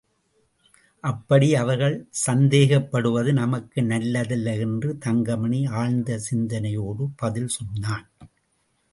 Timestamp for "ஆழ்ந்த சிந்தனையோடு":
5.73-7.05